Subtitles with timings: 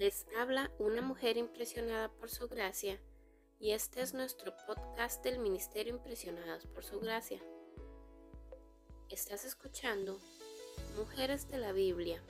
[0.00, 2.98] Les habla una mujer impresionada por su gracia
[3.58, 7.38] y este es nuestro podcast del Ministerio Impresionadas por su gracia.
[9.10, 10.18] Estás escuchando
[10.96, 12.22] Mujeres de la Biblia,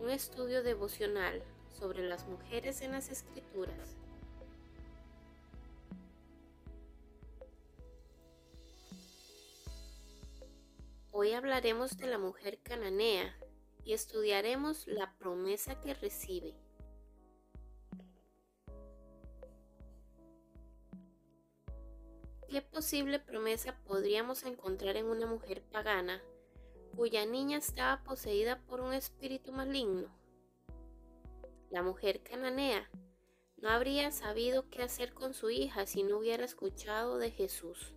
[0.00, 1.42] un estudio devocional
[1.78, 3.98] sobre las mujeres en las escrituras.
[11.12, 13.36] Hoy hablaremos de la mujer cananea
[13.84, 16.54] y estudiaremos la promesa que recibe.
[22.48, 26.22] ¿Qué posible promesa podríamos encontrar en una mujer pagana
[26.96, 30.08] cuya niña estaba poseída por un espíritu maligno?
[31.68, 32.88] La mujer cananea
[33.58, 37.92] no habría sabido qué hacer con su hija si no hubiera escuchado de Jesús.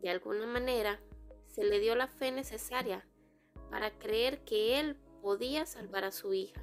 [0.00, 1.00] De alguna manera,
[1.48, 3.04] se le dio la fe necesaria
[3.68, 6.62] para creer que él podía salvar a su hija.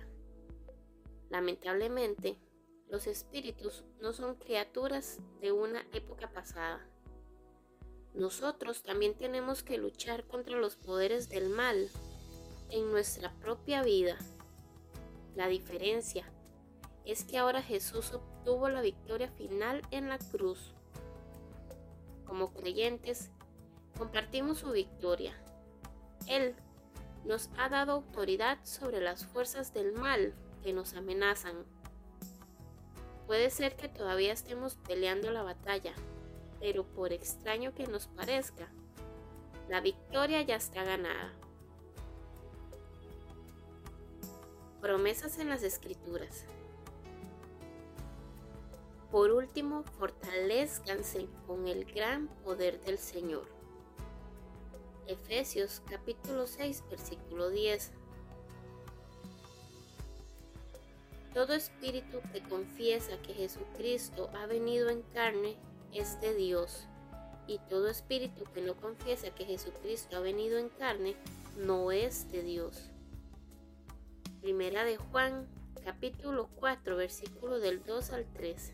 [1.29, 2.39] Lamentablemente,
[2.91, 6.85] los espíritus no son criaturas de una época pasada.
[8.13, 11.89] Nosotros también tenemos que luchar contra los poderes del mal
[12.69, 14.17] en nuestra propia vida.
[15.37, 16.29] La diferencia
[17.05, 20.73] es que ahora Jesús obtuvo la victoria final en la cruz.
[22.25, 23.31] Como creyentes,
[23.97, 25.33] compartimos su victoria.
[26.27, 26.55] Él
[27.23, 31.65] nos ha dado autoridad sobre las fuerzas del mal que nos amenazan.
[33.31, 35.93] Puede ser que todavía estemos peleando la batalla,
[36.59, 38.67] pero por extraño que nos parezca,
[39.69, 41.31] la victoria ya está ganada.
[44.81, 46.43] Promesas en las escrituras.
[49.11, 53.47] Por último, fortalezcanse con el gran poder del Señor.
[55.07, 57.93] Efesios capítulo 6 versículo 10.
[61.33, 65.55] Todo espíritu que confiesa que Jesucristo ha venido en carne
[65.93, 66.87] es de Dios,
[67.47, 71.15] y todo espíritu que no confiesa que Jesucristo ha venido en carne
[71.57, 72.89] no es de Dios.
[74.41, 75.47] Primera de Juan,
[75.85, 78.73] capítulo 4, versículo del 2 al 3.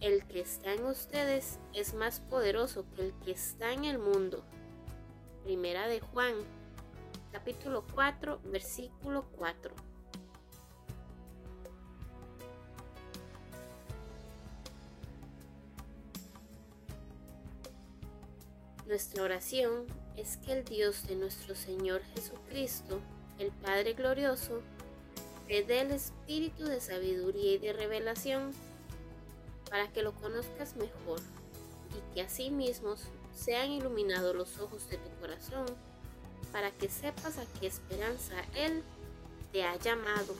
[0.00, 4.44] El que está en ustedes es más poderoso que el que está en el mundo.
[5.42, 6.34] Primera de Juan,
[7.32, 9.74] capítulo 4, versículo 4.
[18.86, 23.00] Nuestra oración es que el Dios de nuestro Señor Jesucristo,
[23.38, 24.62] el Padre Glorioso,
[25.46, 28.52] te dé el espíritu de sabiduría y de revelación
[29.68, 31.20] para que lo conozcas mejor
[31.90, 33.02] y que así mismos
[33.34, 35.66] sean iluminados los ojos de tu corazón
[36.52, 38.82] para que sepas a qué esperanza Él
[39.52, 40.34] te ha llamado